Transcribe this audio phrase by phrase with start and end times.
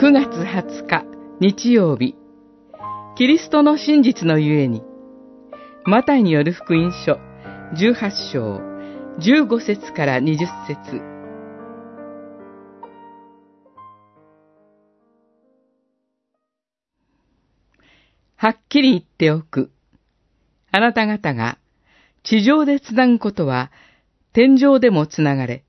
[0.00, 1.04] 9月20日
[1.40, 2.14] 日曜日
[3.18, 4.82] キリストの真実のゆえに
[5.84, 7.18] マタイによる福音書
[7.74, 8.62] 18章
[9.18, 11.02] 15節から20節
[18.36, 19.70] はっきり言っておく。
[20.70, 21.58] あなた方が
[22.22, 23.70] 地上でつなぐことは
[24.32, 25.62] 天上でもつながれ。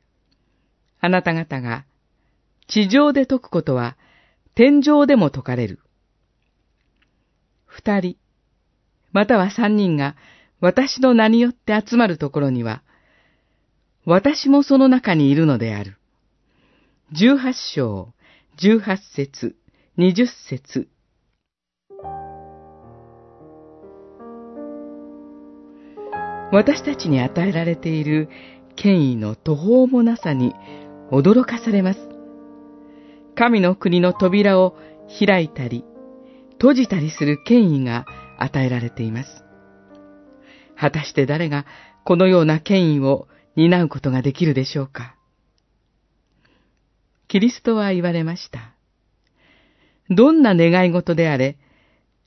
[1.02, 1.84] あなた方が
[2.70, 3.98] 地上で解くことは
[4.56, 5.80] 天上でも解かれる。
[7.66, 8.18] 二人、
[9.12, 10.16] または三人が
[10.60, 12.84] 私の名によって集まるところには、
[14.06, 15.98] 私もその中にいるのである。
[17.14, 18.14] 十八章、
[18.58, 19.56] 十八節、
[19.98, 20.88] 二十節。
[26.52, 28.28] 私たちに与えられている
[28.76, 30.54] 権威の途方もなさに
[31.10, 32.11] 驚かされます。
[33.42, 34.78] 神の国の扉を
[35.20, 35.84] 開いたり、
[36.60, 38.06] 閉じたりする権威が
[38.38, 39.44] 与えられています。
[40.76, 41.66] 果たして誰が
[42.04, 45.16] このような権威を担うことができるでしょうか
[47.30, 48.76] キリストは言われました。
[50.12, 51.58] どんな願い事であれ、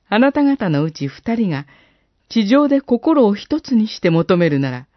[0.09, 1.65] あなた方のうち二人が
[2.27, 4.87] 地上で心を一つにして求めるなら、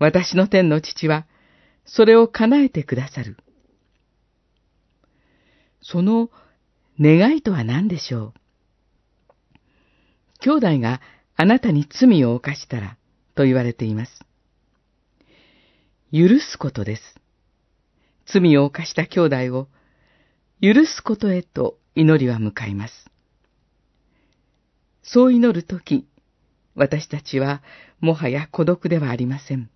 [0.00, 1.24] 私の天の父は、
[1.84, 3.36] それを叶えてくださる。
[5.86, 6.30] その
[6.98, 8.32] 願いとは何でしょう？
[10.40, 11.02] 兄弟が
[11.36, 12.96] あなたに罪を犯したら、
[13.34, 14.12] と言われています。
[16.10, 17.02] 許すことです。
[18.26, 19.68] 罪を犯した兄弟を
[20.62, 23.10] 許すことへと祈りは向かいます。
[25.02, 26.06] そう祈るとき、
[26.74, 27.62] 私たちは
[28.00, 29.68] もはや孤独ではありません。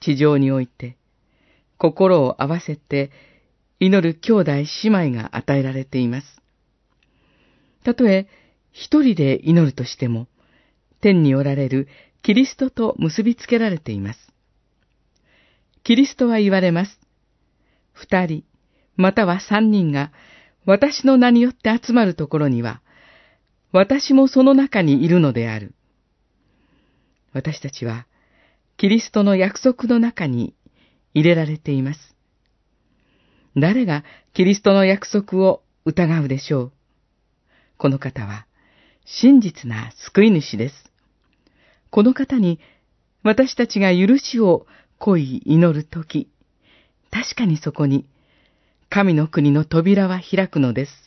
[0.00, 0.96] 地上において、
[1.76, 3.10] 心を合わせて
[3.78, 6.40] 祈る兄弟姉妹が与えられています。
[7.84, 8.26] たとえ
[8.72, 10.28] 一人で祈るとしても、
[11.00, 11.88] 天におられる
[12.22, 14.32] キリストと結びつけられています。
[15.84, 16.98] キリストは言われます。
[17.92, 18.44] 二人、
[18.96, 20.10] または三人が
[20.64, 22.82] 私の名によって集まるところには、
[23.72, 25.74] 私もその中にいるのである。
[27.32, 28.06] 私たちは、
[28.76, 30.54] キリストの約束の中に
[31.14, 32.15] 入れられています。
[33.56, 36.72] 誰がキリストの約束を疑うでしょう
[37.78, 38.46] この方は、
[39.04, 40.74] 真実な救い主です。
[41.90, 42.60] この方に、
[43.22, 44.66] 私たちが許しを
[44.98, 46.28] 恋祈るとき、
[47.10, 48.06] 確かにそこに、
[48.88, 51.05] 神の国の扉は開くのです。